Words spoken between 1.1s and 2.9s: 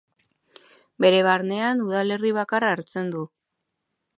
barnean udalerri bakarra